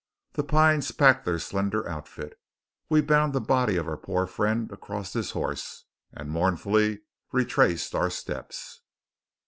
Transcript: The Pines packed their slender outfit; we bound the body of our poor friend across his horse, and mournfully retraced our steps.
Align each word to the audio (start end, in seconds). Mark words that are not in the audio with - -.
The 0.33 0.43
Pines 0.43 0.91
packed 0.91 1.25
their 1.25 1.37
slender 1.37 1.87
outfit; 1.87 2.33
we 2.89 3.01
bound 3.01 3.33
the 3.33 3.39
body 3.39 3.75
of 3.75 3.87
our 3.87 3.97
poor 3.97 4.25
friend 4.25 4.71
across 4.71 5.13
his 5.13 5.29
horse, 5.29 5.85
and 6.11 6.31
mournfully 6.31 7.01
retraced 7.31 7.93
our 7.93 8.09
steps. 8.09 8.81